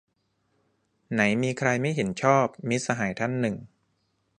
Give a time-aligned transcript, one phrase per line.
[1.13, 3.55] "ไหนมีใคร ไม่เห็นชอบ"- มิตรสหายท่านหนึ่ง